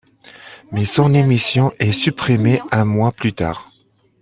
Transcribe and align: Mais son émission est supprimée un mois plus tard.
Mais 0.71 0.85
son 0.85 1.13
émission 1.13 1.71
est 1.77 1.91
supprimée 1.91 2.59
un 2.71 2.85
mois 2.85 3.11
plus 3.11 3.33
tard. 3.33 3.71